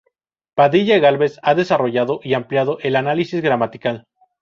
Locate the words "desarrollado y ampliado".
1.53-2.79